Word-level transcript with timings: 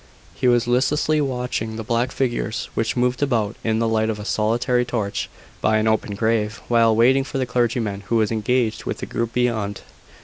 He 0.33 0.47
was 0.47 0.65
listlessly 0.65 1.21
watching 1.21 1.75
the 1.75 1.83
black 1.83 2.11
figures 2.11 2.69
which 2.73 2.97
moved 2.97 3.21
about 3.21 3.55
in 3.63 3.77
the 3.77 3.87
light 3.87 4.09
of 4.09 4.17
a 4.19 4.25
solitary 4.25 4.83
torch, 4.83 5.29
by 5.61 5.77
an 5.77 5.87
open 5.87 6.15
grave, 6.15 6.59
while 6.67 6.95
waiting 6.95 7.23
for 7.23 7.37
the 7.37 7.45
clergyman 7.45 8.01
who 8.07 8.15
was 8.15 8.31
engaged 8.31 8.85
with 8.85 8.97
the 8.97 9.05
group 9.05 9.31
beyond. 9.31 9.81